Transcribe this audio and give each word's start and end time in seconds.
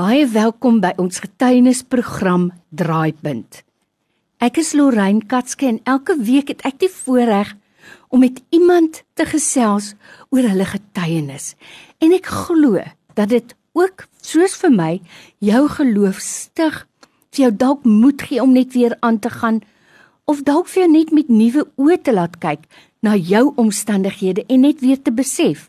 Baie 0.00 0.22
welkom 0.32 0.78
by 0.80 0.94
ons 1.02 1.18
getuienisprogram 1.20 2.46
Draaipunt. 2.72 3.58
Ek 4.40 4.60
is 4.62 4.70
Lorraine 4.72 5.26
Katske 5.28 5.66
en 5.68 5.80
elke 5.84 6.14
week 6.16 6.48
het 6.54 6.62
ek 6.64 6.78
die 6.80 6.88
voorreg 6.94 7.50
om 8.08 8.22
met 8.24 8.38
iemand 8.54 9.02
te 9.18 9.26
gesels 9.28 9.90
oor 10.32 10.46
hulle 10.46 10.68
getuienis. 10.70 11.50
En 12.00 12.14
ek 12.16 12.30
glo 12.32 12.80
dat 13.18 13.28
dit 13.34 13.52
ook 13.76 14.06
soos 14.24 14.56
vir 14.62 14.72
my 14.78 14.90
jou 15.44 15.66
geloof 15.76 16.22
stig, 16.24 16.80
vir 17.34 17.48
jou 17.50 17.52
dalk 17.66 17.84
moed 17.84 18.24
gee 18.30 18.40
om 18.40 18.56
net 18.56 18.72
weer 18.78 18.96
aan 19.04 19.20
te 19.20 19.28
gaan 19.36 19.60
of 20.24 20.46
dalk 20.48 20.70
vir 20.72 20.86
jou 20.86 20.90
net 20.94 21.12
met 21.12 21.28
nuwe 21.28 21.66
oë 21.76 22.00
te 22.00 22.16
laat 22.16 22.40
kyk 22.40 22.64
na 23.04 23.18
jou 23.18 23.50
omstandighede 23.60 24.48
en 24.48 24.64
net 24.64 24.80
weer 24.80 25.02
te 25.02 25.12
besef 25.12 25.68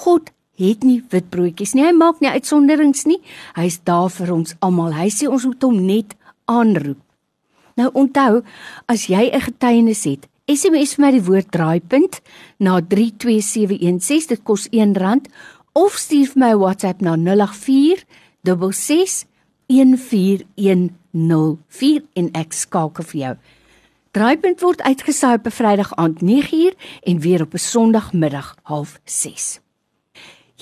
God 0.00 0.34
het 0.62 0.84
nie 0.84 1.02
witbroodjies 1.10 1.74
nie. 1.74 1.84
Hy 1.84 1.92
maak 1.92 2.20
nie 2.20 2.30
uitsonderings 2.30 3.04
nie. 3.06 3.20
Hy's 3.54 3.80
daar 3.84 4.10
vir 4.10 4.32
ons 4.32 4.54
almal. 4.60 4.96
Hy 4.96 5.10
sê 5.10 5.28
ons 5.28 5.44
moet 5.44 5.62
hom 5.62 5.86
net 5.86 6.16
aanroep. 6.50 6.98
Nou 7.76 7.90
onthou, 7.96 8.42
as 8.86 9.06
jy 9.08 9.30
'n 9.32 9.40
getuienis 9.40 10.04
het, 10.04 10.28
SMS 10.46 10.94
vir 10.96 11.04
my 11.04 11.10
die 11.12 11.24
woord 11.24 11.50
draaipunt 11.50 12.20
na 12.58 12.80
32716. 12.80 14.28
Dit 14.28 14.42
kos 14.44 14.68
R1 14.68 15.20
of 15.72 15.96
stuur 15.96 16.26
vir 16.26 16.38
my 16.38 16.52
'n 16.52 16.58
WhatsApp 16.58 17.00
na 17.00 17.16
084 17.16 18.04
66 18.42 19.24
1410 19.66 22.08
en 22.12 22.30
ek 22.34 22.52
skakel 22.52 23.04
vir 23.04 23.20
jou. 23.20 23.36
Draaipunt 24.12 24.60
word 24.60 24.82
uitgesaai 24.82 25.38
op 25.38 25.46
'n 25.46 25.50
Vrydag 25.50 25.96
aand 25.96 26.20
9uur 26.20 26.74
en 27.02 27.20
weer 27.20 27.42
op 27.42 27.54
'n 27.54 27.58
Sondagmiddag 27.58 28.56
06:30. 28.64 29.61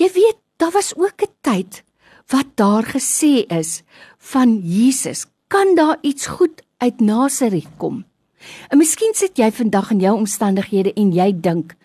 Jy 0.01 0.09
weet, 0.15 0.39
daar 0.57 0.73
was 0.73 0.95
ook 0.97 1.21
'n 1.23 1.35
tyd 1.41 1.85
wat 2.33 2.47
daar 2.55 2.85
gesê 2.85 3.45
is 3.47 3.83
van 4.19 4.61
Jesus, 4.63 5.27
kan 5.47 5.75
daar 5.75 5.99
iets 6.01 6.27
goed 6.27 6.63
uit 6.79 7.01
Nasaret 7.01 7.69
kom? 7.77 8.05
En 8.69 8.79
miskien 8.79 9.15
sit 9.15 9.37
jy 9.37 9.53
vandag 9.53 9.91
in 9.91 10.01
jou 10.01 10.17
omstandighede 10.17 10.93
en 10.93 11.13
jy 11.13 11.41
dink, 11.41 11.77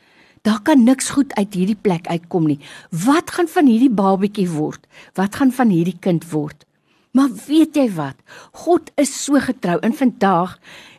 daar 0.42 0.62
kan 0.62 0.84
niks 0.84 1.10
goed 1.10 1.36
uit 1.36 1.54
hierdie 1.54 1.82
plek 1.82 2.08
uitkom 2.08 2.46
nie. 2.46 2.60
Wat 2.90 3.32
gaan 3.32 3.48
van 3.48 3.66
hierdie 3.66 3.94
babatjie 3.94 4.50
word? 4.50 4.88
Wat 5.14 5.36
gaan 5.36 5.52
van 5.52 5.70
hierdie 5.70 6.00
kind 6.00 6.32
word? 6.32 6.66
Maar 7.16 7.32
weet 7.48 7.78
jy 7.80 7.86
wat? 7.96 8.18
God 8.52 8.92
is 9.00 9.14
so 9.24 9.40
getrou 9.40 9.78
en 9.88 9.94
vandag 9.96 10.58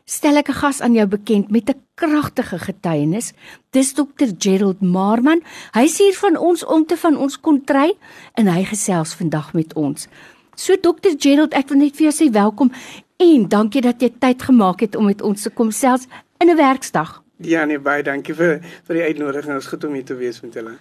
stel 0.09 0.41
ek 0.41 0.49
'n 0.49 0.61
gas 0.63 0.81
aan 0.81 0.95
jou 0.95 1.07
bekend 1.07 1.51
met 1.51 1.69
'n 1.69 1.83
kragtige 1.95 2.59
getuienis. 2.59 3.33
Dis 3.71 3.93
Dr. 3.93 4.33
Gerald 4.39 4.81
Marman. 4.81 5.43
Hy's 5.73 5.99
hier 5.99 6.15
van 6.15 6.37
ons 6.37 6.65
om 6.65 6.87
te 6.87 6.97
van 6.97 7.17
ons 7.17 7.41
kontry 7.41 7.97
en 8.35 8.47
hy 8.47 8.65
gesels 8.65 9.15
vandag 9.15 9.53
met 9.53 9.75
ons. 9.75 10.09
So 10.55 10.77
Dr. 10.77 11.13
Gerald, 11.19 11.53
ek 11.53 11.69
wil 11.69 11.79
net 11.79 11.97
vir 11.97 12.11
jou 12.11 12.15
sê 12.25 12.33
welkom 12.33 12.73
en 13.17 13.49
dankie 13.49 13.81
dat 13.81 14.01
jy 14.01 14.13
tyd 14.19 14.43
gemaak 14.43 14.81
het 14.81 14.97
om 14.97 15.05
met 15.05 15.23
ons 15.23 15.43
te 15.43 15.51
kom 15.51 15.71
selfs 15.71 16.07
in 16.39 16.51
'n 16.51 16.57
werksdag. 16.57 17.23
Ja 17.39 17.65
nee, 17.65 17.79
baie 17.79 18.03
dankie 18.03 18.35
vir 18.35 18.61
vir 18.85 18.95
die 18.95 19.03
uitnodiging. 19.03 19.53
Dit 19.53 19.63
is 19.63 19.69
goed 19.69 19.85
om 19.85 19.93
hier 19.93 20.05
te 20.05 20.15
wees 20.15 20.41
met 20.41 20.55
julle. 20.55 20.79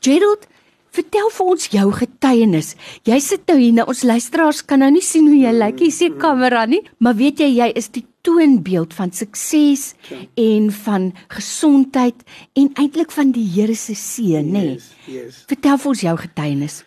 Gerald, 0.00 0.46
vertel 0.92 1.30
vir 1.32 1.50
ons 1.54 1.68
jou 1.72 1.86
getuienis. 1.96 2.74
Jy 3.08 3.18
sit 3.24 3.48
nou 3.48 3.58
hier, 3.58 3.74
nou 3.76 3.86
ons 3.92 4.04
luisteraars 4.04 4.62
kan 4.68 4.82
nou 4.84 4.90
nie 4.92 5.04
sien 5.04 5.28
hoe 5.30 5.40
jy 5.40 5.52
lyk, 5.56 5.80
jy 5.80 5.90
sien 5.90 6.18
kamera 6.20 6.66
nie, 6.68 6.82
maar 7.00 7.16
weet 7.18 7.40
jy 7.40 7.50
jy 7.56 7.72
is 7.78 7.88
die 7.94 8.04
toonbeeld 8.22 8.94
van 8.94 9.10
sukses 9.10 9.94
ja. 10.08 10.20
en 10.38 10.70
van 10.84 11.10
gesondheid 11.34 12.22
en 12.54 12.70
eintlik 12.78 13.10
van 13.10 13.32
die 13.34 13.48
Here 13.52 13.74
se 13.74 13.96
seën, 13.98 14.46
nê? 14.46 14.66
Yes, 14.76 14.88
yes. 15.10 15.42
Vertel 15.50 15.80
vir 15.82 15.94
ons 15.94 16.06
jou 16.06 16.16
getuienis. 16.22 16.82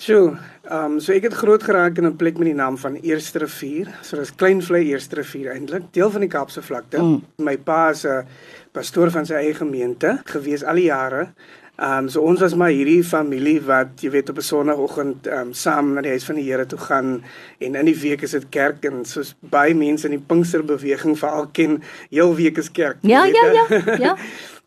So, 0.00 0.30
ehm 0.64 0.94
um, 0.94 1.00
so 1.02 1.12
ek 1.12 1.26
het 1.28 1.34
groot 1.36 1.62
geraak 1.62 1.98
in 2.00 2.06
'n 2.08 2.16
plek 2.16 2.38
met 2.38 2.48
die 2.48 2.56
naam 2.56 2.78
van 2.78 2.94
Eerste 2.96 3.38
Rivier. 3.38 3.88
So 4.02 4.16
dis 4.16 4.34
Kleinvlei 4.34 4.88
Eerste 4.88 5.16
Rivier 5.16 5.52
eintlik, 5.52 5.92
deel 5.92 6.10
van 6.10 6.20
die 6.20 6.30
Kaapse 6.30 6.62
vlakte. 6.62 6.98
Mm. 6.98 7.22
My 7.36 7.56
pa 7.58 7.90
is 7.90 8.06
'n 8.06 8.24
pastoor 8.72 9.10
van 9.10 9.26
sy 9.26 9.34
eie 9.34 9.54
gemeente 9.54 10.22
gewees 10.24 10.64
al 10.64 10.74
die 10.74 10.88
jare. 10.88 11.34
Ehm 11.80 12.04
um, 12.04 12.08
so 12.12 12.20
ons 12.20 12.40
was 12.44 12.54
maar 12.60 12.74
hierdie 12.76 13.00
familie 13.04 13.56
wat 13.64 14.02
jy 14.04 14.10
weet 14.12 14.28
op 14.28 14.36
'n 14.36 14.44
sonoggend 14.44 15.26
ehm 15.26 15.46
um, 15.48 15.52
saam 15.52 15.94
na 15.94 16.02
die 16.04 16.10
huis 16.12 16.26
van 16.28 16.36
die 16.36 16.44
Here 16.44 16.66
toe 16.66 16.78
gaan 16.78 17.24
en 17.58 17.74
in 17.74 17.84
die 17.88 17.96
week 18.00 18.22
is 18.22 18.30
dit 18.36 18.48
kerk 18.48 18.84
en 18.84 19.04
soos 19.04 19.34
baie 19.40 19.74
mense 19.74 20.04
in 20.04 20.18
die 20.18 20.26
Pinksterbeweging 20.26 21.16
veral 21.18 21.48
ken, 21.52 21.82
heel 22.10 22.34
week 22.34 22.58
is 22.58 22.70
kerk. 22.70 22.98
Ja, 23.00 23.24
ja, 23.24 23.44
ja, 23.52 23.64
ja. 24.06 24.16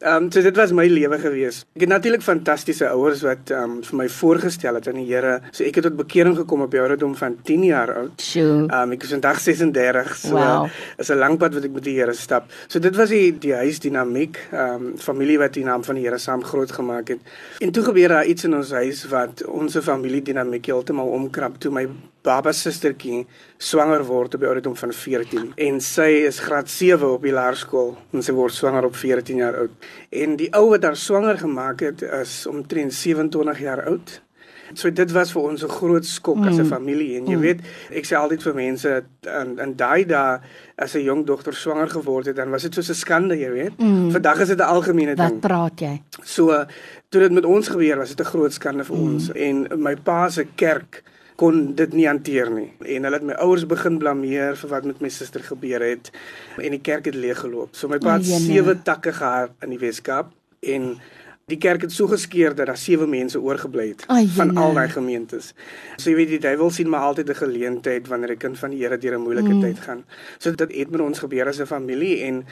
Ehm 0.03 0.23
um, 0.23 0.31
so 0.31 0.41
dit 0.41 0.55
was 0.55 0.71
my 0.75 0.83
lewe 0.91 1.15
gewees. 1.19 1.61
Ek 1.77 1.85
het 1.85 1.89
natuurlik 1.89 2.23
fantastiese 2.25 2.89
ouers 2.91 3.21
wat 3.23 3.51
ehm 3.53 3.77
um, 3.77 3.83
vir 3.87 3.97
my 4.01 4.07
voorgestel 4.11 4.75
het 4.75 4.89
aan 4.91 4.99
die 4.99 5.05
Here. 5.07 5.37
So 5.51 5.63
ek 5.63 5.79
het 5.79 5.87
tot 5.87 5.95
bekering 5.95 6.35
gekom 6.35 6.65
op 6.65 6.71
die 6.75 6.81
ouderdom 6.81 7.13
van 7.15 7.37
10 7.47 7.63
jaar 7.69 7.93
oud. 8.01 8.19
Ehm 8.67 8.81
um, 8.81 8.95
ek 8.97 9.07
is 9.07 9.13
vandag 9.15 9.39
36. 9.39 10.15
So 10.25 10.35
wow. 10.35 10.67
is 10.99 11.09
'n 11.09 11.21
lang 11.23 11.37
pad 11.39 11.55
wat 11.55 11.63
ek 11.63 11.71
met 11.71 11.87
die 11.87 11.95
Here 11.95 12.13
stap. 12.13 12.51
So 12.67 12.79
dit 12.79 12.95
was 12.99 13.09
die 13.15 13.31
die 13.39 13.55
huisdinamiek, 13.55 14.41
ehm 14.51 14.89
um, 14.89 14.97
familie 14.97 15.39
wat 15.39 15.53
die 15.53 15.63
naam 15.63 15.83
van 15.83 15.95
die 15.95 16.03
Here 16.03 16.17
saam 16.19 16.43
groot 16.43 16.71
gemaak 16.71 17.07
het. 17.07 17.19
En 17.59 17.71
toe 17.71 17.83
gebeur 17.83 18.09
daar 18.09 18.25
iets 18.25 18.43
in 18.43 18.55
ons 18.55 18.71
huis 18.71 19.07
wat 19.07 19.45
ons 19.45 19.77
familiedinamiek 19.77 20.65
heeltemal 20.65 21.07
omkrap 21.07 21.59
toe 21.59 21.71
my 21.71 21.87
baba 22.23 22.53
sustertjie 22.55 23.25
swanger 23.59 24.03
word 24.07 24.35
op 24.35 24.43
die 24.43 24.47
ouderdom 24.47 24.75
van 24.79 24.93
14 24.95 25.53
en 25.67 25.79
sy 25.83 26.09
is 26.27 26.39
graad 26.39 26.69
7 26.71 27.17
op 27.17 27.23
die 27.27 27.35
laerskool 27.35 27.95
en 28.13 28.23
sy 28.23 28.35
word 28.35 28.55
swanger 28.55 28.87
op 28.87 28.95
14 28.95 29.41
jaar 29.43 29.57
oud. 29.65 29.89
En 30.09 30.37
die 30.39 30.49
ou 30.55 30.69
wat 30.71 30.87
haar 30.87 30.99
swanger 30.99 31.41
gemaak 31.43 31.83
het 31.83 32.05
is 32.23 32.43
omtrent 32.47 32.93
27 32.95 33.59
jaar 33.59 33.83
oud. 33.91 34.21
So 34.73 34.89
dit 34.89 35.11
was 35.13 35.31
vir 35.33 35.43
ons 35.43 35.63
'n 35.63 35.69
groot 35.69 36.05
skok 36.05 36.37
mm. 36.37 36.47
as 36.47 36.57
'n 36.57 36.65
familie 36.65 37.17
en 37.17 37.27
jy 37.27 37.35
mm. 37.35 37.41
weet, 37.41 37.59
ek 37.91 38.05
sê 38.05 38.15
altyd 38.17 38.41
vir 38.41 38.55
mense 38.55 39.03
in 39.21 39.59
in 39.59 39.75
daai 39.75 40.05
dae 40.05 40.39
as 40.77 40.95
'n 40.95 41.03
jong 41.03 41.25
dogter 41.25 41.53
swanger 41.53 41.89
geword 41.89 42.25
het, 42.25 42.35
dan 42.35 42.49
was 42.49 42.63
dit 42.63 42.73
so 42.73 42.81
'n 42.81 42.95
skande, 42.95 43.37
jy 43.37 43.51
weet. 43.51 43.77
Mm. 43.77 44.11
Vandag 44.11 44.39
is 44.39 44.47
dit 44.47 44.57
'n 44.57 44.73
algemene 44.75 45.15
ding. 45.15 45.41
Wat 45.41 45.41
praat 45.41 45.79
jy? 45.79 46.01
So 46.23 46.65
toe 47.09 47.21
dit 47.21 47.31
met 47.31 47.45
ons 47.45 47.67
gebeur 47.67 47.97
was 47.97 48.15
dit 48.15 48.19
'n 48.19 48.31
groot 48.31 48.53
skande 48.53 48.83
vir 48.83 48.97
mm. 48.97 49.03
ons 49.03 49.31
en 49.31 49.67
my 49.77 49.95
pa 49.95 50.29
se 50.29 50.47
kerk 50.55 51.03
kon 51.35 51.73
dit 51.75 51.93
nie 51.93 52.07
hanteer 52.07 52.51
nie. 52.51 52.69
En 52.79 53.07
hulle 53.07 53.19
het 53.19 53.25
my 53.25 53.33
ouers 53.45 53.65
begin 53.69 53.97
blameer 53.97 54.57
vir 54.59 54.69
wat 54.69 54.85
met 54.85 55.01
my 55.01 55.09
suster 55.09 55.43
gebeur 55.43 55.81
het 55.81 56.11
en 56.61 56.71
die 56.75 56.81
kerk 56.81 57.05
het 57.09 57.15
leeggeloop. 57.15 57.75
So 57.75 57.87
my 57.87 57.97
pa 57.97 58.17
het 58.19 58.25
sewe 58.25 58.77
takke 58.83 59.13
gehad 59.13 59.55
in 59.61 59.69
die 59.69 59.81
Weskaap 59.81 60.31
en 60.61 60.95
die 61.51 61.59
kerk 61.59 61.81
het 61.83 61.91
so 61.91 62.07
geskeur 62.07 62.55
dat 62.55 62.69
daar 62.69 62.79
sewe 62.79 63.07
mense 63.09 63.39
oorgebly 63.41 63.89
het 63.91 64.05
van 64.37 64.55
al 64.57 64.73
daai 64.77 64.89
gemeentes. 64.89 65.51
So 65.97 66.09
jy 66.09 66.15
weet 66.21 66.31
die 66.37 66.43
duiwel 66.45 66.71
sien 66.71 66.89
maar 66.89 67.09
altyd 67.09 67.29
'n 67.29 67.41
geleentheid 67.41 68.07
wanneer 68.07 68.31
'n 68.31 68.37
kind 68.37 68.59
van 68.59 68.69
die 68.69 68.79
Here 68.79 68.97
deur 68.97 69.17
'n 69.17 69.21
moeilike 69.21 69.53
mm. 69.53 69.61
tyd 69.61 69.79
gaan. 69.79 70.05
So 70.37 70.51
dit 70.51 70.75
het 70.75 70.89
met 70.89 71.01
ons 71.01 71.19
gebeur 71.19 71.47
as 71.47 71.59
'n 71.59 71.65
familie 71.65 72.23
en 72.23 72.45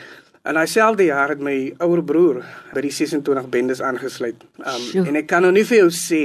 In 0.43 0.57
dieselfde 0.57 1.05
jaar 1.05 1.29
het 1.29 1.41
my 1.43 1.73
ouer 1.85 2.01
broer 2.03 2.39
by 2.73 2.81
die 2.81 2.93
26 2.93 3.49
bendes 3.53 3.81
aangesluit. 3.81 4.41
Um, 4.57 5.05
en 5.05 5.19
ek 5.19 5.27
kan 5.29 5.45
nou 5.45 5.51
nie 5.53 5.65
vir 5.69 5.83
jou 5.83 5.91
sê 5.93 6.21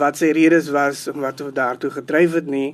wat 0.00 0.18
sy 0.18 0.32
redes 0.34 0.72
was 0.74 1.04
om 1.12 1.22
wat 1.22 1.38
tot 1.38 1.54
daartoe 1.54 1.92
gedryf 2.00 2.34
het 2.40 2.50
nie. 2.50 2.72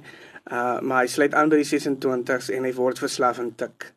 Uh 0.48 0.80
maar 0.80 1.04
hy 1.04 1.10
sluit 1.12 1.36
aan 1.36 1.52
by 1.52 1.60
die 1.60 1.68
26s 1.68 2.48
en 2.56 2.64
hy 2.64 2.72
word 2.78 3.02
verslaaf 3.02 3.42
aan 3.42 3.52
tik. 3.60 3.92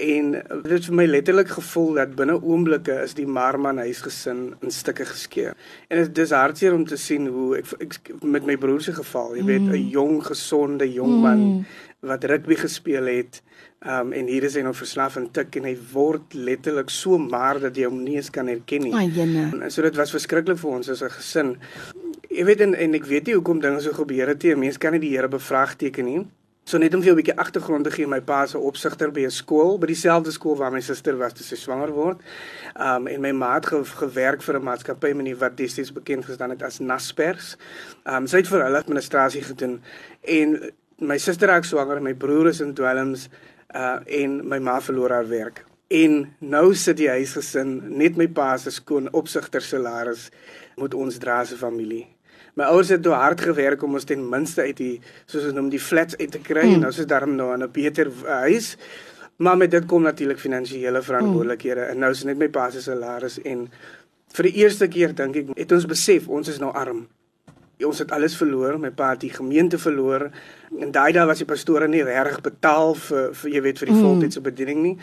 En 0.00 0.30
dit 0.32 0.70
het 0.72 0.86
vir 0.88 0.96
my 0.96 1.04
letterlik 1.06 1.50
gevoel 1.52 1.98
dat 1.98 2.14
binne 2.16 2.38
oomblikke 2.40 2.94
is 3.04 3.12
die 3.18 3.26
Marman 3.28 3.78
huisgesin 3.82 4.54
in 4.64 4.72
stukke 4.72 5.04
geskeur. 5.04 5.56
En 5.88 6.00
dit 6.00 6.18
is 6.24 6.32
hartseer 6.32 6.74
om 6.74 6.86
te 6.88 6.96
sien 6.96 7.26
hoe 7.28 7.58
ek, 7.58 7.74
ek 7.84 8.10
met 8.22 8.46
my 8.48 8.56
broer 8.60 8.80
se 8.80 8.94
geval, 8.96 9.36
jy 9.36 9.44
weet, 9.44 9.66
'n 9.66 9.76
mm. 9.76 9.92
jong 9.92 10.22
gesonde 10.24 10.88
jong 10.92 11.20
man 11.20 11.44
mm. 11.44 11.66
wat 12.08 12.24
rugby 12.24 12.56
gespeel 12.56 13.12
het. 13.12 13.42
Um 13.80 14.12
en 14.12 14.26
hier 14.26 14.44
is 14.44 14.56
hy 14.56 14.62
nou 14.64 14.74
verslaaf 14.76 15.16
aan 15.16 15.30
tik 15.32 15.56
en 15.56 15.64
hy 15.64 15.76
word 15.92 16.34
letterlik 16.34 16.90
so 16.90 17.18
maar 17.18 17.60
dat 17.60 17.76
jy 17.76 17.84
hom 17.88 18.02
nie 18.04 18.16
eens 18.16 18.30
kan 18.30 18.46
herken 18.46 18.82
nie. 18.84 18.94
Ai, 18.94 19.08
so 19.68 19.82
dit 19.82 19.96
was 19.96 20.12
verskriklik 20.12 20.58
vir 20.58 20.70
ons 20.70 20.88
as 20.88 21.02
'n 21.02 21.10
gesin. 21.10 21.56
Jy 22.30 22.44
weet 22.44 22.60
en, 22.60 22.74
en 22.74 22.94
ek 22.94 23.04
weet 23.04 23.26
nie 23.26 23.34
hoekom 23.34 23.60
dinge 23.60 23.80
so 23.80 23.92
gebeur 23.92 24.28
het 24.28 24.42
nie. 24.42 24.54
Mense 24.54 24.78
kan 24.78 24.92
nie 24.92 25.00
die 25.00 25.16
Here 25.16 25.28
bevraagteken 25.28 26.04
nie. 26.04 26.26
So 26.70 26.78
net 26.78 26.94
om 26.94 27.00
vir 27.02 27.08
jou 27.08 27.16
'n 27.16 27.22
bietjie 27.22 27.40
agtergrond 27.42 27.84
te 27.84 27.90
gee, 27.90 28.06
my 28.06 28.20
pa 28.20 28.46
se 28.46 28.58
opsigter 28.58 29.10
by 29.10 29.24
'n 29.24 29.30
skool, 29.30 29.78
by 29.78 29.86
dieselfde 29.86 30.30
skool 30.30 30.56
waar 30.56 30.70
my 30.70 30.80
suster 30.80 31.16
was 31.16 31.32
toe 31.32 31.42
sy 31.42 31.56
swanger 31.56 31.90
word. 31.90 32.20
Um 32.76 33.08
en 33.08 33.20
my 33.20 33.32
ma 33.32 33.54
het 33.54 33.66
ge 33.66 33.84
gewerk 33.84 34.42
vir 34.42 34.54
'n 34.54 34.62
maatskappy 34.62 35.12
menie 35.12 35.34
wat 35.34 35.56
destyds 35.56 35.92
bekend 35.92 36.24
gestaan 36.24 36.50
het 36.50 36.62
as 36.62 36.78
Naspers. 36.78 37.56
Um 38.06 38.26
sy 38.26 38.36
het 38.36 38.46
vir 38.48 38.62
hulle 38.62 38.78
administrasie 38.78 39.42
gedoen 39.42 39.82
en 40.22 40.72
my 40.98 41.18
suster 41.18 41.48
raak 41.48 41.64
swanger, 41.64 42.00
my 42.00 42.14
broer 42.14 42.46
is 42.46 42.60
in 42.60 42.74
dwelms 42.74 43.28
uh 43.74 43.98
en 44.06 44.48
my 44.48 44.58
ma 44.58 44.80
verloor 44.80 45.10
haar 45.10 45.28
werk. 45.28 45.64
En 45.88 46.34
nou 46.38 46.74
sit 46.74 46.96
die 46.96 47.08
huisgesin 47.08 47.98
net 47.98 48.16
my 48.16 48.28
pa 48.28 48.56
se 48.56 48.70
skoon 48.70 49.12
opsigter 49.12 49.60
salaris 49.60 50.30
moet 50.76 50.94
ons 50.94 51.18
dra 51.18 51.40
as 51.40 51.52
'n 51.52 51.56
familie. 51.56 52.06
My 52.58 52.64
ouers 52.72 52.88
het 52.88 53.02
toe 53.02 53.12
hard 53.12 53.40
gewerk 53.40 53.82
om 53.82 53.94
ons 53.94 54.04
ten 54.08 54.22
minste 54.28 54.62
uit 54.62 54.76
die 54.76 54.96
soos 55.26 55.44
ons 55.44 55.56
noem 55.56 55.70
die 55.70 55.82
flats 55.82 56.16
uit 56.18 56.30
te 56.30 56.42
kry 56.42 56.66
mm. 56.66 56.74
en 56.74 56.84
nou 56.86 56.90
is 56.90 57.06
daarom 57.06 57.36
nou 57.36 57.52
'n 57.56 57.70
beter 57.72 58.10
huis. 58.26 58.76
Maar 59.36 59.56
met 59.56 59.70
dit 59.70 59.86
kom 59.86 60.02
natuurlik 60.02 60.38
finansiële 60.38 61.02
verantwoordelikhede 61.02 61.80
mm. 61.80 61.90
en 61.90 61.98
nou 61.98 62.10
is 62.10 62.24
net 62.24 62.38
my 62.38 62.48
pa 62.48 62.70
se 62.70 62.82
salaris 62.82 63.40
en 63.42 63.68
vir 64.32 64.44
die 64.44 64.54
eerste 64.62 64.88
keer 64.88 65.14
dink 65.14 65.36
ek 65.36 65.46
het 65.56 65.72
ons 65.72 65.86
besef 65.86 66.28
ons 66.28 66.48
is 66.48 66.58
nou 66.58 66.72
arm. 66.72 67.08
Ons 67.80 67.98
het 67.98 68.10
alles 68.12 68.36
verloor, 68.36 68.78
my 68.78 68.90
pa 68.90 69.10
het 69.10 69.20
die 69.20 69.32
gemeente 69.32 69.78
verloor. 69.78 70.30
En 70.78 70.90
daai 70.92 71.12
dae 71.12 71.26
was 71.26 71.38
die 71.38 71.46
pastore 71.48 71.88
nie 71.88 72.02
regtig 72.04 72.40
betaal 72.40 72.94
vir 72.94 73.32
vir 73.34 73.50
jy 73.50 73.60
weet 73.60 73.78
vir 73.78 73.88
die 73.88 73.96
mm. 73.96 74.02
voltydse 74.04 74.40
bediening 74.40 74.82
nie 74.82 74.98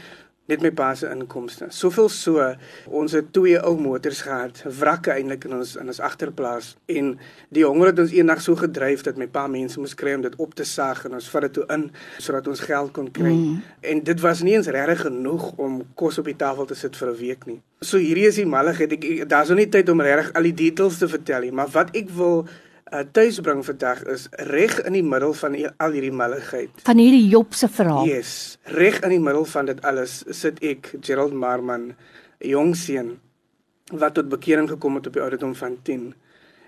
net 0.47 0.63
my 0.63 0.71
pa 0.71 0.93
se 0.95 1.09
inkomste. 1.11 1.67
Soveel 1.75 2.09
so, 2.13 2.43
ons 2.87 3.15
het 3.15 3.31
twee 3.35 3.59
ou 3.59 3.75
motors 3.79 4.21
gehad, 4.25 4.61
wrakke 4.79 5.11
eintlik 5.17 5.47
in 5.49 5.57
ons 5.59 5.75
in 5.79 5.91
ons 5.91 6.01
agterplaas 6.03 6.73
en 6.91 7.13
die 7.53 7.65
honger 7.65 7.91
het 7.91 8.01
ons 8.05 8.15
eendag 8.15 8.41
so 8.43 8.55
gedryf 8.59 9.03
dat 9.07 9.19
my 9.19 9.27
pa 9.31 9.47
mense 9.51 9.79
moes 9.79 9.95
kry 9.97 10.15
om 10.17 10.23
dit 10.23 10.37
op 10.43 10.55
te 10.55 10.65
sag 10.67 11.03
en 11.07 11.17
ons 11.19 11.29
vat 11.33 11.47
dit 11.47 11.57
toe 11.59 11.65
in 11.75 11.87
sodat 12.17 12.47
ons 12.47 12.63
geld 12.69 12.93
kon 12.95 13.09
kry. 13.11 13.33
Mm. 13.33 13.57
En 13.91 14.03
dit 14.11 14.23
was 14.23 14.43
nie 14.47 14.55
eens 14.55 14.71
regtig 14.71 15.03
genoeg 15.07 15.49
om 15.57 15.81
kos 15.99 16.21
op 16.21 16.29
die 16.31 16.37
tafel 16.39 16.69
te 16.69 16.75
sit 16.75 16.95
vir 16.95 17.11
'n 17.11 17.19
week 17.19 17.45
nie. 17.45 17.59
So 17.81 17.97
hierdie 17.97 18.27
is 18.27 18.35
die 18.35 18.45
malligheid. 18.45 18.91
Ek, 18.91 19.03
ek 19.03 19.29
daar's 19.29 19.49
nog 19.49 19.57
nie 19.57 19.69
tyd 19.69 19.89
om 19.89 20.01
regtig 20.01 20.33
al 20.33 20.43
die 20.43 20.53
details 20.53 20.97
te 20.97 21.07
vertel 21.07 21.41
nie, 21.41 21.51
maar 21.51 21.67
wat 21.69 21.95
ek 21.95 22.09
wil 22.09 22.47
uh, 22.93 23.03
tuisbring 23.11 23.65
vandag 23.65 24.03
is 24.03 24.27
reg 24.49 24.79
in 24.85 24.95
die 24.97 25.03
middel 25.03 25.33
van 25.33 25.55
al 25.77 25.95
hierdie 25.95 26.13
malligheid. 26.13 26.83
Van 26.87 27.01
hierdie 27.01 27.27
Job 27.27 27.53
se 27.53 27.69
verhaal. 27.71 28.07
Yes, 28.07 28.57
reg 28.63 29.01
in 29.03 29.15
die 29.17 29.23
middel 29.23 29.45
van 29.45 29.69
dit 29.69 29.81
alles 29.87 30.21
sit 30.35 30.61
ek 30.65 30.93
Gerald 31.01 31.33
Marman, 31.33 31.93
'n 32.39 32.49
jong 32.53 32.75
seun 32.75 33.17
wat 33.91 34.13
tot 34.13 34.29
bekering 34.29 34.69
gekom 34.69 34.95
het 34.95 35.07
op 35.07 35.13
die 35.13 35.21
ouderdom 35.21 35.55
van 35.55 35.77
10. 35.83 36.13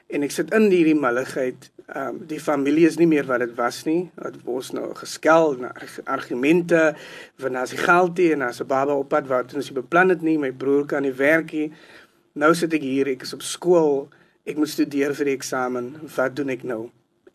En 0.09 0.23
ek 0.23 0.31
sit 0.31 0.53
in 0.55 0.69
hierdie 0.71 0.95
malligheid. 0.95 1.71
Ehm 1.89 2.07
um, 2.07 2.25
die 2.27 2.39
familie 2.39 2.85
is 2.87 2.97
nie 2.97 3.07
meer 3.07 3.25
wat 3.25 3.39
dit 3.39 3.55
was 3.55 3.83
nie. 3.85 4.11
Dit 4.15 4.43
was 4.45 4.71
nou 4.71 4.93
geskel 4.95 5.57
na 5.57 5.73
argumente 6.05 6.95
van 7.37 7.55
as 7.55 7.69
die 7.69 7.81
geld 7.81 8.15
te 8.15 8.31
en 8.33 8.41
as 8.41 8.61
'n 8.61 8.67
baba 8.67 8.93
op 8.93 9.09
pad 9.09 9.27
wat 9.27 9.53
ons 9.53 9.71
beplan 9.71 10.09
het 10.09 10.21
nie, 10.21 10.37
my 10.37 10.51
broer 10.51 10.85
kan 10.85 11.01
nie 11.01 11.13
werk 11.13 11.51
nie. 11.51 11.73
Nou 12.33 12.53
sit 12.53 12.73
ek 12.73 12.81
hier, 12.81 13.07
ek 13.07 13.21
is 13.21 13.33
op 13.33 13.41
skool 13.41 14.09
ek 14.45 14.57
moet 14.57 14.69
studeer 14.69 15.13
vir 15.15 15.25
die 15.25 15.35
eksamen. 15.37 15.91
Wat 16.15 16.35
doen 16.35 16.49
ek 16.49 16.63
nou? 16.63 16.89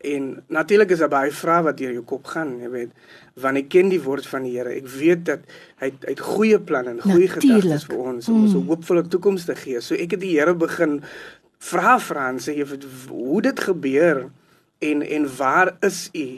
En 0.04 0.44
natuurlik 0.52 0.90
is 0.90 1.00
daar 1.00 1.12
baie 1.12 1.32
vrae 1.32 1.62
wat 1.64 1.78
deur 1.78 1.94
jou 1.96 2.02
kop 2.04 2.26
gaan, 2.28 2.58
jy 2.60 2.68
weet, 2.68 2.90
want 3.40 3.56
ek 3.56 3.70
ken 3.72 3.88
die 3.88 4.02
woord 4.04 4.26
van 4.28 4.44
die 4.44 4.52
Here. 4.58 4.74
Ek 4.76 4.88
weet 4.92 5.22
dat 5.30 5.46
hy 5.80 5.88
hy 5.94 6.10
het 6.10 6.20
goeie 6.20 6.58
planne 6.60 6.92
en 6.92 7.00
goeie 7.00 7.28
gedagtes 7.32 7.86
vir 7.88 8.02
ons 8.02 8.28
om 8.28 8.36
mm. 8.36 8.42
ons 8.44 8.56
'n 8.58 8.66
hoopvolle 8.68 9.04
toekoms 9.08 9.46
te 9.48 9.56
gee. 9.56 9.80
So 9.80 9.96
ek 9.96 10.16
het 10.16 10.20
die 10.20 10.34
Here 10.36 10.54
begin 10.54 11.00
vra 11.58 11.96
vra 11.98 12.28
en 12.28 12.38
sê 12.38 12.52
hoe 13.08 13.40
dit 13.42 13.60
gebeur 13.60 14.28
en 14.78 15.02
en 15.02 15.30
waar 15.36 15.76
is 15.80 16.10
u? 16.12 16.28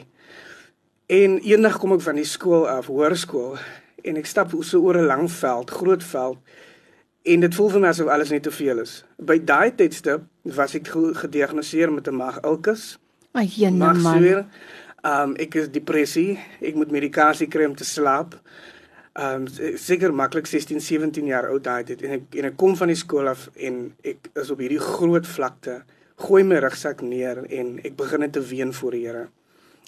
En 1.07 1.39
eendag 1.39 1.77
kom 1.79 1.93
ek 1.93 2.01
van 2.07 2.15
die 2.15 2.27
skool 2.27 2.67
af, 2.67 2.87
hoërskool, 2.87 3.57
en 4.03 4.17
ek 4.17 4.25
stap 4.25 4.55
so 4.61 4.79
oor 4.79 4.97
'n 4.97 5.07
lang 5.11 5.31
veld, 5.31 5.71
groot 5.71 6.03
veld 6.03 6.37
en 7.27 7.43
dit 7.43 7.55
voel 7.55 7.69
vir 7.73 7.83
my 7.83 7.91
asof 7.91 8.09
alles 8.11 8.31
net 8.31 8.45
te 8.47 8.53
veel 8.53 8.81
is. 8.83 9.01
By 9.19 9.37
daai 9.43 9.75
tydstip 9.75 10.23
was 10.57 10.75
ek 10.77 10.89
gediagnoseer 11.21 11.91
met 11.91 12.07
'n 12.07 12.15
mag-ulkus. 12.15 12.97
Ag 13.33 13.55
jene 13.55 13.93
man. 13.93 14.47
Ehm 15.03 15.29
um, 15.29 15.35
ek 15.35 15.55
is 15.55 15.69
depressie, 15.71 16.39
ek 16.61 16.75
moet 16.75 16.91
medikasie 16.91 17.47
kry 17.47 17.65
om 17.65 17.75
te 17.75 17.85
slaap. 17.85 18.35
Ehm 19.13 19.47
um, 19.47 19.77
seker 19.77 20.13
maklik 20.13 20.45
16, 20.45 20.81
17 20.81 21.25
jaar 21.25 21.49
oud 21.49 21.63
daai 21.63 21.83
tyd 21.83 22.01
en 22.01 22.11
ek 22.11 22.35
en 22.35 22.45
ek 22.45 22.57
kom 22.57 22.75
van 22.75 22.87
die 22.87 22.95
skool 22.95 23.27
af 23.27 23.49
en 23.55 23.93
ek 24.03 24.29
is 24.33 24.51
op 24.51 24.59
hierdie 24.59 24.79
groot 24.79 25.27
vlakte, 25.27 25.83
gooi 26.15 26.43
my 26.43 26.59
rugsak 26.59 27.01
neer 27.01 27.45
en 27.49 27.79
ek 27.83 27.95
begin 27.95 28.19
net 28.19 28.33
te 28.33 28.41
ween 28.41 28.73
voor 28.73 28.91
die 28.91 29.05
Here. 29.07 29.27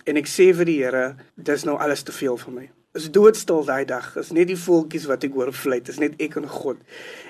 En 0.06 0.18
ek 0.18 0.28
sê 0.28 0.54
vir 0.54 0.66
die 0.66 0.84
Here, 0.84 1.16
dis 1.36 1.66
nou 1.66 1.78
alles 1.78 2.04
te 2.04 2.12
veel 2.12 2.38
vir 2.38 2.54
my 2.54 2.70
is 2.98 3.10
doodstil 3.14 3.66
daai 3.68 3.86
dag. 3.86 4.16
Is 4.18 4.32
net 4.34 4.50
die 4.50 4.58
voeltjies 4.58 5.06
wat 5.10 5.24
ek 5.28 5.36
hoor 5.38 5.52
fluit. 5.54 5.90
Is 5.92 6.00
net 6.02 6.18
ek 6.22 6.40
en 6.42 6.48
God. 6.50 6.82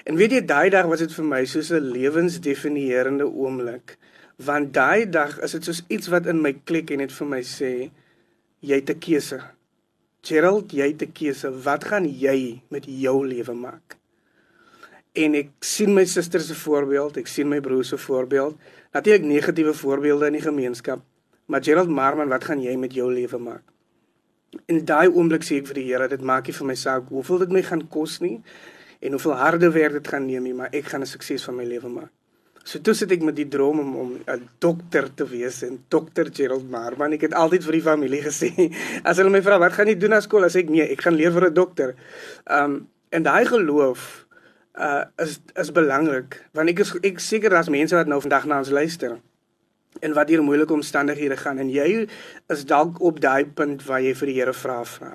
En 0.07 0.19
weet 0.19 0.38
jy 0.38 0.41
daai 0.47 0.69
dag 0.71 0.88
was 0.88 1.03
dit 1.03 1.13
vir 1.13 1.27
my 1.27 1.44
soos 1.45 1.71
'n 1.71 1.91
lewensdefinierende 1.95 3.27
oomblik. 3.27 3.97
Want 4.38 4.73
daai 4.73 5.09
dag 5.09 5.39
is 5.44 5.51
dit 5.51 5.63
soos 5.63 5.83
iets 5.89 6.07
wat 6.07 6.27
in 6.27 6.41
my 6.41 6.53
klik 6.53 6.91
en 6.91 7.00
net 7.00 7.11
vir 7.11 7.27
my 7.27 7.41
sê 7.41 7.91
jy 8.61 8.75
het 8.75 8.89
'n 8.89 9.00
keuse. 9.00 9.39
Gerald, 10.21 10.71
jy 10.71 10.88
het 10.88 11.01
'n 11.01 11.11
keuse. 11.11 11.51
Wat 11.63 11.83
gaan 11.83 12.05
jy 12.05 12.62
met 12.69 12.85
jou 12.85 13.27
lewe 13.27 13.53
maak? 13.53 13.97
En 15.13 15.35
ek 15.35 15.50
sien 15.59 15.94
my 15.94 16.05
suster 16.05 16.39
se 16.41 16.55
voorbeeld, 16.55 17.17
ek 17.17 17.27
sien 17.27 17.50
my 17.50 17.59
broer 17.59 17.83
se 17.83 17.97
voorbeeld. 17.97 18.55
Natuurlik 18.94 19.25
negatiewe 19.25 19.73
voorbeelde 19.73 20.25
in 20.27 20.33
die 20.33 20.41
gemeenskap. 20.41 21.01
Maar 21.45 21.63
Gerald 21.63 21.89
Marman, 21.89 22.29
wat 22.29 22.44
gaan 22.44 22.62
jy 22.62 22.75
met 22.77 22.94
jou 22.94 23.13
lewe 23.13 23.38
maak? 23.38 23.63
In 24.68 24.86
daai 24.86 25.07
oomblik 25.07 25.44
sê 25.46 25.60
ek 25.62 25.68
vir 25.69 25.81
die 25.81 25.88
Here, 25.90 26.07
dit 26.07 26.22
maak 26.22 26.48
nie 26.48 26.54
vir 26.57 26.68
my 26.68 26.75
saak 26.75 27.10
hoeveel 27.13 27.44
dit 27.46 27.57
my 27.57 27.62
gaan 27.66 27.88
kos 27.88 28.19
nie 28.22 28.40
en 29.00 29.16
hoeveel 29.16 29.36
harde 29.40 29.69
werk 29.72 29.94
dit 29.94 30.07
gaan 30.07 30.25
neem 30.28 30.44
nie, 30.44 30.54
maar 30.54 30.74
ek 30.74 30.90
gaan 30.92 31.01
'n 31.01 31.06
sukses 31.06 31.44
van 31.44 31.56
my 31.56 31.66
lewe 31.66 31.90
maak. 31.90 32.12
So 32.63 32.80
toe 32.80 32.94
sit 32.94 33.12
ek 33.12 33.22
met 33.22 33.36
die 33.36 33.48
droom 33.48 33.80
om 33.80 33.96
om 33.96 34.10
'n 34.28 34.50
dokter 34.60 35.13
te 35.16 35.25
wees 35.25 35.63
en 35.63 35.84
dokter 35.90 36.30
Gerald 36.34 36.69
Marman. 36.69 37.13
Ek 37.13 37.22
het 37.22 37.34
altyd 37.34 37.63
vir 37.63 37.72
die 37.72 37.81
familie 37.81 38.22
gesê, 38.22 38.51
as 39.10 39.18
hulle 39.18 39.30
my 39.30 39.42
vra 39.42 39.60
wat 39.60 39.74
gaan 39.74 39.88
jy 39.88 39.96
doen 39.96 40.10
na 40.10 40.19
skool, 40.19 40.44
as 40.44 40.56
ek 40.56 40.69
nee, 40.69 40.84
ek 40.84 41.01
gaan 41.01 41.16
leer 41.16 41.31
vir 41.31 41.50
'n 41.50 41.54
dokter. 41.54 41.96
Um 42.46 42.88
en 43.12 43.24
daai 43.24 43.46
geloof 43.46 44.25
uh 44.78 45.04
is 45.18 45.40
is 45.56 45.72
belangrik 45.72 46.38
want 46.54 46.69
ek 46.69 46.80
is 46.80 46.94
ek 47.04 47.19
seker 47.19 47.50
daar's 47.50 47.69
mense 47.69 47.96
wat 47.96 48.07
nou 48.07 48.19
vandag 48.22 48.46
na 48.46 48.60
ons 48.60 48.69
luister 48.69 49.18
en 50.00 50.13
wat 50.18 50.30
hier 50.30 50.44
moeilike 50.44 50.74
omstandighede 50.74 51.38
gaan 51.38 51.60
en 51.62 51.72
jy 51.72 52.06
is 52.54 52.66
dalk 52.69 53.01
op 53.01 53.19
daai 53.24 53.46
punt 53.46 53.84
waar 53.88 54.04
jy 54.04 54.13
vir 54.16 54.31
die 54.31 54.38
Here 54.40 54.54
vra 54.54 54.84
vra. 54.86 55.13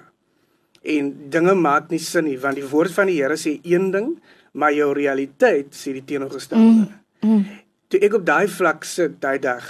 En 0.84 1.12
dinge 1.32 1.54
maak 1.56 1.90
nie 1.90 2.02
sin 2.02 2.28
nie 2.28 2.38
want 2.40 2.60
die 2.60 2.68
woord 2.68 2.92
van 2.92 3.10
die 3.10 3.20
Here 3.20 3.38
sê 3.40 3.56
een 3.62 3.90
ding, 3.94 4.14
maar 4.52 4.74
jou 4.74 4.92
realiteit 4.96 5.74
sê 5.74 5.94
die 5.96 6.04
teenoorgestelde. 6.04 6.64
Mm, 6.64 7.30
mm. 7.30 7.44
Toe 7.88 8.00
ek 8.04 8.18
op 8.20 8.26
daai 8.26 8.46
vlak 8.48 8.84
sit 8.88 9.20
daai 9.22 9.38
dag, 9.42 9.64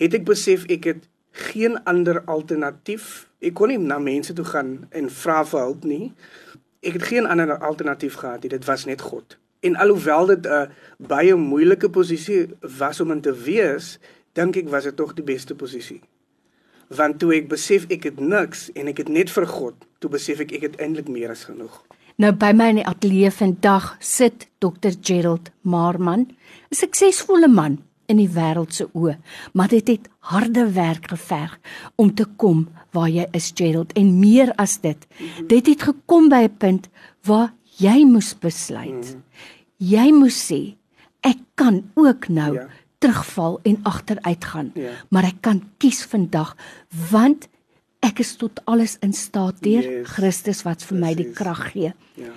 het 0.00 0.14
ek 0.14 0.24
besef 0.28 0.66
ek 0.72 0.90
het 0.92 1.04
geen 1.34 1.76
ander 1.84 2.22
alternatief. 2.30 3.26
Ek 3.44 3.56
kon 3.58 3.72
nie 3.72 3.78
na 3.78 3.98
mense 3.98 4.32
toe 4.32 4.46
gaan 4.46 4.84
en 4.94 5.10
vra 5.10 5.42
vir 5.44 5.66
hulp 5.66 5.86
nie. 5.88 6.12
Ek 6.84 6.98
het 6.98 7.08
geen 7.10 7.26
ander 7.26 7.56
alternatief 7.58 8.20
gehad 8.22 8.44
nie. 8.44 8.52
Dit 8.54 8.66
was 8.68 8.86
net 8.86 9.02
God. 9.02 9.38
En 9.64 9.76
alhoewel 9.80 10.26
dit 10.26 10.46
'n 10.46 10.68
baie 10.98 11.34
moeilike 11.34 11.88
posisie 11.90 12.48
was 12.78 13.00
om 13.00 13.10
in 13.10 13.20
te 13.20 13.32
wees, 13.32 13.98
dink 14.32 14.56
ek 14.56 14.68
was 14.68 14.84
dit 14.84 14.96
tog 14.96 15.14
die 15.14 15.24
beste 15.24 15.54
posisie. 15.54 16.00
Want 16.88 17.18
toe 17.18 17.34
ek 17.34 17.48
besef 17.48 17.86
ek 17.88 18.02
het 18.02 18.20
niks 18.20 18.70
en 18.72 18.86
ek 18.86 18.98
het 18.98 19.08
net 19.08 19.30
vir 19.30 19.46
God, 19.46 19.74
toe 19.98 20.10
besef 20.10 20.40
ek 20.40 20.52
ek 20.52 20.62
het 20.62 20.76
eintlik 20.76 21.08
meer 21.08 21.30
as 21.30 21.44
genoeg. 21.44 21.82
Nou 22.16 22.32
by 22.32 22.52
my 22.52 22.68
in 22.68 22.76
die 22.76 22.86
ateljee 22.86 23.30
vandag 23.30 23.96
sit 23.98 24.46
Dr 24.58 24.92
Gerald 25.00 25.50
Marman, 25.62 26.20
'n 26.70 26.74
suksesvolle 26.74 27.48
man 27.48 27.78
in 28.06 28.16
die 28.16 28.28
wêreld 28.28 28.74
se 28.74 28.86
oë, 28.92 29.16
maar 29.52 29.68
dit 29.68 29.88
het 29.88 30.08
harde 30.18 30.66
werk 30.72 31.08
geverg 31.10 31.58
om 31.96 32.14
te 32.14 32.26
kom 32.36 32.68
waar 32.92 33.08
jy 33.08 33.26
is 33.32 33.52
Gerald 33.54 33.92
en 33.92 34.18
meer 34.20 34.52
as 34.56 34.78
dit. 34.80 35.06
Dit 35.48 35.66
het 35.66 35.82
gekom 35.82 36.28
by 36.28 36.44
'n 36.44 36.56
punt 36.58 36.88
waar 37.24 37.52
jy 37.78 38.04
moes 38.04 38.34
besluit. 38.38 39.14
Mm 39.14 39.22
jy 39.82 40.10
moes 40.14 40.36
sê 40.38 40.76
ek 41.24 41.40
kan 41.58 41.82
ook 41.98 42.28
nou 42.28 42.52
ja. 42.54 42.68
terugval 43.02 43.58
en 43.64 43.78
agteruit 43.82 44.44
gaan 44.44 44.70
ja. 44.78 44.92
maar 45.10 45.26
ek 45.28 45.42
kan 45.42 45.62
kies 45.82 46.04
vandag 46.06 46.54
want 47.10 47.48
ek 48.04 48.20
is 48.20 48.34
tot 48.36 48.60
alles 48.70 48.98
in 49.02 49.14
staat 49.16 49.60
deur 49.64 49.82
yes. 49.82 50.08
Christus 50.14 50.62
wat 50.64 50.84
vir 50.84 50.98
Precies. 50.98 51.04
my 51.04 51.14
die 51.18 51.30
krag 51.32 51.64
gee 51.72 51.94
ja 52.20 52.34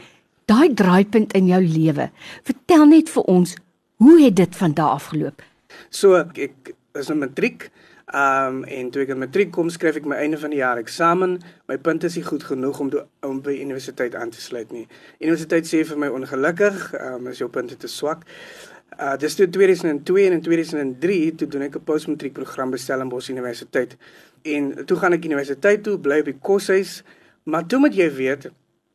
daai 0.48 0.72
draaipunt 0.72 1.34
in 1.36 1.50
jou 1.52 1.60
lewe 1.60 2.10
vertel 2.48 2.86
net 2.88 3.10
vir 3.12 3.26
ons 3.28 3.56
hoe 4.00 4.18
het 4.22 4.38
dit 4.40 4.54
van 4.56 4.74
daardie 4.74 5.02
afgeloop 5.02 5.44
so 5.90 6.16
ek, 6.16 6.38
ek 6.38 6.74
is 6.96 7.12
'n 7.12 7.20
matriek 7.20 7.70
Um 8.16 8.62
en 8.64 8.88
toe 8.88 9.02
ek 9.04 9.10
in 9.12 9.20
matriek 9.20 9.50
kom, 9.52 9.68
skryf 9.68 9.98
ek 10.00 10.06
my 10.08 10.16
einde 10.24 10.38
van 10.40 10.54
die 10.54 10.62
jaar 10.62 10.80
eksamen. 10.80 11.34
My 11.68 11.76
punte 11.76 12.08
is 12.08 12.16
nie 12.16 12.24
goed 12.24 12.46
genoeg 12.48 12.78
om 12.80 12.92
om 13.28 13.42
by 13.44 13.58
universiteit 13.60 14.16
aan 14.16 14.30
te 14.32 14.40
sluit 14.40 14.72
nie. 14.72 14.86
Universiteit 15.20 15.68
sê 15.68 15.82
vir 15.84 16.00
my 16.00 16.08
ongelukkig, 16.16 16.78
um 17.04 17.28
is 17.28 17.42
jou 17.44 17.50
punte 17.52 17.76
te 17.76 17.90
swak. 17.92 18.24
Uh 18.96 19.18
dis 19.20 19.36
toe 19.36 19.50
2002 19.52 20.24
en 20.24 20.38
in 20.38 20.42
2003 20.46 21.36
toe 21.36 21.48
doen 21.52 21.68
ek 21.68 21.76
'n 21.76 21.84
postmatriek 21.84 22.34
program 22.34 22.72
by 22.72 22.78
Stellenbosch 22.78 23.28
Universiteit. 23.30 23.98
En 24.44 24.86
toe 24.86 24.98
gaan 24.98 25.14
ek 25.14 25.26
universiteit 25.26 25.84
toe, 25.84 26.00
bly 26.00 26.20
op 26.20 26.32
die 26.32 26.40
koshuis, 26.40 27.04
maar 27.44 27.68
toe 27.68 27.80
moet 27.80 27.96
jy 27.96 28.10
weet 28.16 28.52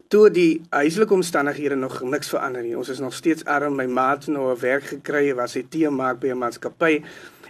toe 0.08 0.30
die 0.30 0.62
huislike 0.70 1.12
omstandighede 1.12 1.76
nog 1.76 2.02
niks 2.02 2.28
verander 2.28 2.62
nie. 2.62 2.76
Ons 2.76 2.88
is 2.88 2.98
nog 3.00 3.14
steeds 3.14 3.44
arm. 3.44 3.76
My 3.76 3.86
maat 3.86 4.24
het 4.24 4.34
nou 4.34 4.52
'n 4.52 4.60
werk 4.60 4.84
gekry, 4.84 5.34
was 5.34 5.54
hy 5.54 5.64
tee 5.68 5.90
maak 5.90 6.18
by 6.20 6.28
'n 6.28 6.38
maatskappy. 6.38 7.02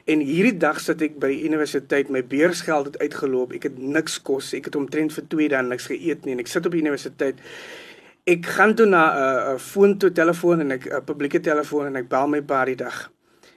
En 0.04 0.18
hierdie 0.18 0.56
dag 0.58 0.80
sit 0.82 1.02
ek 1.06 1.18
by 1.22 1.28
die 1.30 1.44
universiteit, 1.46 2.08
my 2.10 2.24
beursgeld 2.26 2.88
het 2.90 2.98
uitgeloop. 3.04 3.52
Ek 3.54 3.68
het 3.68 3.78
niks 3.78 4.18
kos. 4.26 4.50
Ek 4.58 4.66
het 4.66 4.76
omtrent 4.78 5.14
vir 5.14 5.26
2 5.30 5.50
dae 5.52 5.62
niks 5.62 5.86
geëet 5.92 6.26
nie 6.26 6.34
en 6.34 6.42
ek 6.42 6.50
sit 6.50 6.66
op 6.66 6.74
die 6.74 6.82
universiteit. 6.82 7.38
Ek 8.26 8.46
gaan 8.56 8.74
toe 8.78 8.86
na 8.86 9.02
'n 9.02 9.18
uh, 9.22 9.54
'n 9.54 9.58
foon 9.58 9.98
toe 9.98 10.10
telefoon 10.10 10.60
en 10.60 10.70
ek 10.72 10.86
'n 10.86 10.94
uh, 10.96 11.00
publieke 11.06 11.40
telefoon 11.40 11.86
en 11.86 11.96
ek 11.96 12.08
bel 12.08 12.26
my 12.26 12.40
pa 12.42 12.64
die 12.64 12.74
dag. 12.76 13.10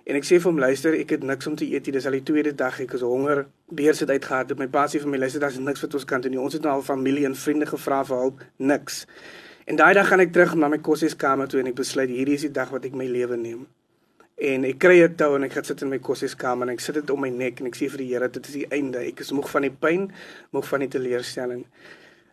En 0.05 0.15
ek 0.15 0.23
sê 0.23 0.37
vir 0.37 0.51
hom 0.51 0.59
luister, 0.59 0.93
ek 0.93 1.09
het 1.09 1.23
niks 1.23 1.47
om 1.47 1.55
te 1.55 1.65
eet 1.65 1.85
nie. 1.85 1.93
Dis 1.93 2.05
al 2.05 2.11
die 2.11 2.23
tweede 2.23 2.53
dag 2.55 2.79
ek 2.79 2.93
is 2.93 3.01
honger. 3.01 3.47
Beurs 3.71 3.99
het 3.99 4.09
uitgehard. 4.09 4.57
My 4.57 4.67
pa 4.67 4.85
sê 4.85 4.99
vir 5.01 5.09
my 5.09 5.17
luister, 5.17 5.41
daar's 5.41 5.57
niks 5.57 5.81
wat 5.81 5.93
ons 5.93 6.05
kan 6.05 6.21
doen 6.21 6.31
nie. 6.31 6.39
Ons 6.39 6.53
het 6.53 6.61
nou 6.61 6.73
al 6.73 6.81
familie 6.81 7.25
en 7.25 7.35
vriende 7.35 7.65
gevra 7.65 8.03
vir 8.05 8.17
hulp. 8.17 8.45
Niks. 8.57 9.07
En 9.65 9.75
daai 9.75 9.93
dag 9.93 10.07
gaan 10.07 10.19
ek 10.19 10.31
terug 10.31 10.55
na 10.55 10.67
my 10.67 10.77
koshuiskamer 10.77 11.47
toe 11.47 11.59
en 11.59 11.67
ek 11.67 11.75
besluit 11.75 12.09
hierdie 12.09 12.35
is 12.35 12.41
die 12.41 12.51
dag 12.51 12.69
wat 12.69 12.85
ek 12.85 12.93
my 12.93 13.05
lewe 13.05 13.35
neem 13.37 13.65
En 14.36 14.65
ek 14.68 14.80
kry 14.84 15.00
'n 15.04 15.15
tou 15.15 15.36
en 15.36 15.44
ek 15.44 15.54
gaan 15.54 15.63
sit 15.63 15.82
in 15.82 15.89
my 15.89 16.00
kossieskamer 16.00 16.68
en 16.68 16.74
ek 16.74 16.80
sit 16.80 16.96
dit 16.96 17.10
om 17.10 17.22
my 17.22 17.30
nek 17.30 17.60
en 17.62 17.68
ek 17.68 17.75
sê 17.75 17.89
vir 17.89 17.98
die 17.98 18.08
Here 18.13 18.27
dit 18.27 18.48
is 18.48 18.54
die 18.54 18.68
einde. 18.70 19.00
Ek 19.00 19.20
is 19.20 19.32
moeg 19.32 19.50
van 19.50 19.62
die 19.62 19.72
pyn, 19.72 20.12
moeg 20.51 20.68
van 20.68 20.80
die 20.80 20.88
teleurstelling. 20.88 21.65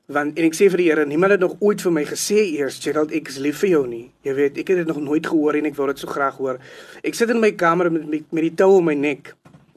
Want 0.08 0.38
en 0.38 0.44
ek 0.44 0.54
sê 0.54 0.68
vir 0.68 0.78
die 0.78 0.88
Here, 0.90 1.06
niemand 1.06 1.32
het 1.32 1.40
nog 1.40 1.56
ooit 1.60 1.80
vir 1.80 1.92
my 1.92 2.04
gesê 2.04 2.58
eers 2.58 2.80
Gerald 2.82 3.12
ek 3.12 3.28
is 3.28 3.38
lief 3.38 3.58
vir 3.60 3.70
jou 3.70 3.86
nie. 3.86 4.10
Jy 4.24 4.34
weet, 4.34 4.58
ek 4.58 4.68
het 4.68 4.76
dit 4.78 4.86
nog 4.86 5.00
nooit 5.00 5.26
gehoor 5.26 5.54
en 5.54 5.66
ek 5.66 5.76
wou 5.76 5.86
dit 5.86 5.98
so 5.98 6.08
graag 6.08 6.36
hoor. 6.38 6.58
Ek 7.04 7.14
sit 7.14 7.30
in 7.30 7.40
my 7.40 7.52
kamer 7.52 7.90
met 7.90 8.08
met, 8.08 8.32
met 8.32 8.42
die 8.42 8.54
tou 8.54 8.78
om 8.78 8.84
my 8.84 8.94
nek 8.94 9.34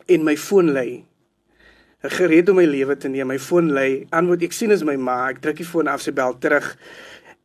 en 0.07 0.23
my 0.23 0.35
foon 0.35 0.73
lê 0.73 1.03
gereed 2.09 2.49
om 2.49 2.55
my 2.55 2.65
lewe 2.65 2.95
te 2.97 3.07
neem. 3.07 3.27
My 3.27 3.39
foon 3.39 3.71
lê. 3.71 4.05
Antwoord 4.13 4.43
ek 4.43 4.53
sien 4.53 4.71
is 4.71 4.83
my 4.83 4.95
ma. 4.95 5.29
Ek 5.29 5.41
druk 5.41 5.57
die 5.57 5.65
foon 5.65 5.87
af, 5.87 6.01
sy 6.01 6.11
bel 6.11 6.37
terug 6.37 6.75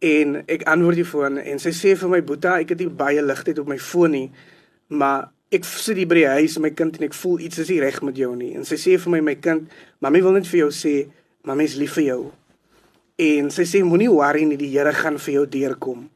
en 0.00 0.38
ek 0.48 0.64
antwoord 0.68 0.96
die 0.96 1.04
foon 1.04 1.38
en 1.38 1.58
sy 1.60 1.72
sê 1.76 1.92
vir 1.98 2.08
my 2.08 2.20
boeta, 2.24 2.56
ek 2.62 2.72
het 2.72 2.80
nie 2.80 2.88
baie 2.88 3.20
ligtheid 3.20 3.58
op 3.60 3.68
my 3.68 3.76
foon 3.80 4.14
nie, 4.16 4.28
maar 4.90 5.30
ek 5.50 5.64
sit 5.66 5.96
hier 5.98 6.06
by 6.10 6.20
die 6.20 6.28
huis 6.38 6.58
met 6.58 6.70
my 6.70 6.74
kind 6.78 6.98
en 7.00 7.08
ek 7.08 7.16
voel 7.18 7.40
iets 7.46 7.58
is 7.58 7.70
nie 7.72 7.80
reg 7.82 7.98
met 8.06 8.16
jou 8.20 8.30
nie. 8.38 8.52
En 8.58 8.64
sy 8.68 8.76
sê 8.78 8.98
vir 9.02 9.10
my 9.16 9.20
my 9.30 9.34
kind, 9.42 9.68
mami 10.02 10.20
wil 10.22 10.36
net 10.36 10.46
vir 10.50 10.64
jou 10.64 10.70
sê, 10.74 10.94
mami 11.46 11.64
is 11.66 11.76
lief 11.80 11.96
vir 11.98 12.04
jou. 12.04 12.22
En 13.20 13.50
sy 13.50 13.66
sê 13.68 13.82
moenie 13.84 14.08
worry 14.10 14.44
nie, 14.48 14.56
die 14.60 14.70
Here 14.72 14.92
gaan 14.96 15.18
vir 15.18 15.34
jou 15.34 15.46
deurkom. 15.46 16.08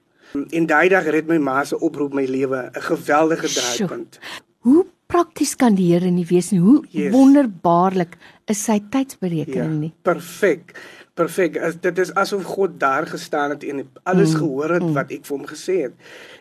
En 0.52 0.66
daai 0.66 0.88
dag 0.90 1.06
red 1.06 1.28
my 1.30 1.38
ma 1.38 1.62
se 1.64 1.76
oproep 1.76 2.14
my 2.14 2.24
lewe, 2.26 2.70
'n 2.74 2.80
geweldige 2.82 3.48
draaipunt. 3.48 4.18
Hoe 4.64 4.86
prakties 5.06 5.54
kan 5.56 5.74
die 5.74 5.92
Here 5.92 6.10
nie 6.10 6.24
wees 6.26 6.50
nie. 6.52 6.60
Hoe 6.60 6.82
Yes. 6.90 7.12
wonderbaarlik 7.12 8.16
is 8.48 8.64
sy 8.64 8.80
tydsberekening 8.90 9.80
nie. 9.80 9.92
Perfek. 10.02 10.74
Perfek. 11.14 11.56
Dit 11.80 11.98
is 12.02 12.10
asof 12.18 12.42
God 12.42 12.80
daar 12.80 13.06
gestaan 13.06 13.50
het 13.50 13.64
en 13.64 13.90
alles 14.02 14.32
mm, 14.32 14.38
gehoor 14.38 14.70
het 14.70 14.82
mm. 14.82 14.94
wat 14.96 15.12
ek 15.14 15.22
vir 15.28 15.36
hom 15.36 15.44
gesê 15.46 15.76
het. 15.84 15.92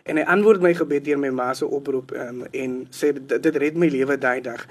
En 0.02 0.18
hy 0.18 0.24
antwoord 0.34 0.64
my 0.64 0.72
gebed 0.74 1.04
deur 1.06 1.20
my 1.22 1.30
ma 1.30 1.52
se 1.54 1.68
oproep 1.78 2.10
um, 2.18 2.40
en 2.50 2.72
sê 2.90 3.12
dit, 3.14 3.36
dit 3.44 3.58
red 3.62 3.78
my 3.78 3.86
lewe 3.92 4.16
daai 4.18 4.40
dag. 4.42 4.64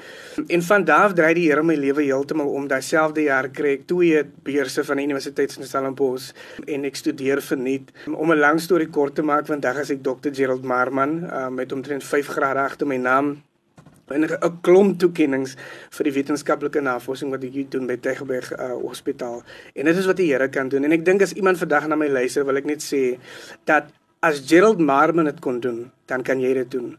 En 0.44 0.66
van 0.68 0.84
daar 0.84 1.08
af 1.08 1.16
draai 1.16 1.32
die 1.40 1.46
Here 1.48 1.64
my 1.64 1.78
lewe 1.80 2.04
heeltemal 2.04 2.52
om. 2.52 2.68
Daai 2.68 2.82
selfde 2.84 3.24
jaar 3.30 3.48
kry 3.48 3.78
ek 3.78 3.88
twee 3.88 4.26
beurse 4.44 4.84
van 4.84 5.00
die 5.00 5.08
Universiteit 5.08 5.56
van 5.56 5.72
Stellenbosch 5.72 6.34
en 6.68 6.84
ek 6.92 7.00
studeer 7.00 7.40
verniet. 7.42 7.96
Om 8.12 8.36
'n 8.36 8.44
lang 8.44 8.60
storie 8.60 8.92
kort 8.92 9.16
te 9.16 9.24
maak, 9.24 9.48
vandag 9.48 9.86
is 9.88 9.96
ek 9.96 10.04
Dr. 10.04 10.36
Gerald 10.36 10.68
Marman 10.68 11.24
uh, 11.24 11.48
met 11.48 11.72
omtrent 11.72 12.04
5 12.04 12.28
grade 12.28 12.60
agter 12.60 12.88
my 12.88 13.00
naam 13.00 13.38
en 14.14 14.26
'n 14.26 14.62
klomp 14.62 15.00
toekenninge 15.00 15.56
vir 15.98 16.04
die 16.04 16.14
wetenskaplike 16.14 16.82
navorsing 16.82 17.32
wat 17.32 17.44
ek 17.44 17.54
hier 17.54 17.70
doen 17.70 17.88
by 17.88 17.98
Tygerberg 17.98 18.52
uh, 18.54 18.74
Hospitaal. 18.82 19.44
En 19.76 19.86
dit 19.86 19.98
is 19.98 20.06
wat 20.06 20.18
die 20.18 20.32
Here 20.32 20.50
kan 20.50 20.70
doen. 20.70 20.84
En 20.84 20.92
ek 20.92 21.06
dink 21.06 21.22
as 21.22 21.34
iemand 21.34 21.58
vandag 21.58 21.88
na 21.88 21.96
my 21.96 22.08
luister, 22.08 22.46
wil 22.46 22.58
ek 22.58 22.66
net 22.66 22.82
sê 22.82 23.18
dat 23.66 23.90
as 24.22 24.42
Gerald 24.48 24.80
Marman 24.80 25.26
dit 25.26 25.40
kon 25.40 25.60
doen, 25.60 25.92
dan 26.06 26.24
kan 26.24 26.40
jy 26.40 26.54
dit 26.54 26.72
doen. 26.72 26.98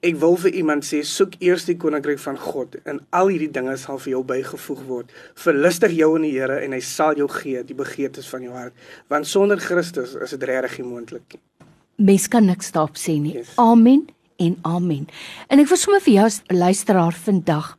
Ek 0.00 0.16
wil 0.16 0.36
vir 0.36 0.54
iemand 0.56 0.84
sê, 0.84 1.02
soek 1.04 1.34
eers 1.40 1.66
die 1.68 1.76
koninkryk 1.76 2.18
van 2.22 2.38
God 2.40 2.78
en 2.88 3.02
al 3.12 3.28
hierdie 3.28 3.50
dinge 3.52 3.76
sal 3.76 3.98
vir 4.00 4.14
jou 4.14 4.22
bygevoeg 4.24 4.84
word. 4.88 5.10
Verlustig 5.34 5.92
jou 5.92 6.14
in 6.16 6.24
die 6.24 6.32
Here 6.38 6.60
en 6.64 6.72
hy 6.72 6.80
sal 6.80 7.18
jou 7.20 7.28
gee 7.28 7.60
die 7.64 7.76
begeertes 7.76 8.30
van 8.32 8.46
jou 8.46 8.54
hart, 8.54 8.72
want 9.08 9.28
sonder 9.28 9.60
Christus 9.60 10.14
is 10.14 10.32
dit 10.36 10.48
regtig 10.48 10.78
nie 10.80 10.88
moontlik 10.88 11.36
nie. 11.36 11.42
Mens 12.00 12.30
kan 12.32 12.46
niks 12.48 12.72
daarop 12.72 12.96
sê 12.96 13.18
nie. 13.20 13.34
Yes. 13.42 13.52
Amen 13.60 14.06
en 14.40 14.56
amen. 14.66 15.04
En 15.48 15.62
ek 15.62 15.68
wil 15.70 15.80
sommer 15.80 16.02
vir 16.04 16.16
jou 16.16 16.26
as 16.30 16.40
luisteraar 16.48 17.16
vandag 17.16 17.76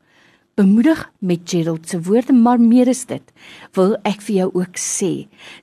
bemoedig 0.60 1.00
met 1.20 1.40
Gerald 1.46 1.90
se 1.90 2.02
woorde, 2.02 2.34
maar 2.34 2.60
meer 2.60 2.88
is 2.92 3.06
dit. 3.10 3.24
Wil 3.78 3.96
ek 4.08 4.22
vir 4.28 4.36
jou 4.36 4.50
ook 4.62 4.78
sê, 4.80 5.12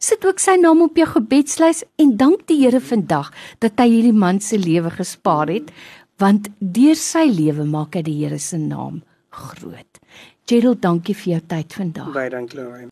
sit 0.02 0.24
ook 0.26 0.40
sy 0.42 0.56
naam 0.60 0.82
op 0.86 0.96
jou 0.98 1.06
gebedslys 1.12 1.84
en 2.00 2.16
dank 2.20 2.46
die 2.50 2.62
Here 2.64 2.80
vandag 2.82 3.30
dat 3.62 3.78
hy 3.78 3.88
hierdie 3.92 4.16
man 4.16 4.40
se 4.42 4.58
lewe 4.58 4.90
gespaar 4.96 5.52
het, 5.52 5.70
want 6.18 6.50
deur 6.58 6.98
sy 6.98 7.28
lewe 7.30 7.68
maak 7.68 7.94
hy 7.98 8.02
die 8.08 8.18
Here 8.22 8.40
se 8.42 8.58
naam 8.58 9.02
groot. 9.30 10.02
Gerald, 10.48 10.80
dankie 10.80 11.14
vir 11.14 11.34
jou 11.34 11.42
tyd 11.52 11.74
vandag. 11.76 12.12
Baie 12.16 12.32
dankie, 12.32 12.56
Lorraine. 12.56 12.86